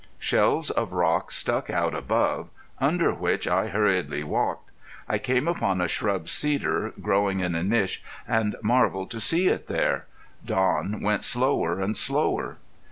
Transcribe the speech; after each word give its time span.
Shelves 0.17 0.71
of 0.71 0.93
rock 0.93 1.29
stuck 1.29 1.69
out 1.69 1.93
above 1.93 2.49
under 2.79 3.13
which 3.13 3.47
I 3.47 3.67
hurriedly 3.67 4.23
walked. 4.23 4.71
I 5.07 5.19
came 5.19 5.47
upon 5.47 5.79
a 5.79 5.87
shrub 5.87 6.27
cedar 6.27 6.91
growing 6.99 7.41
in 7.41 7.53
a 7.53 7.61
niche 7.61 8.03
and 8.27 8.55
marveled 8.63 9.11
to 9.11 9.19
see 9.19 9.47
it 9.47 9.67
there. 9.67 10.07
Don 10.43 11.01
went 11.01 11.23
slower 11.23 11.79
and 11.79 11.95
slower. 11.95 12.57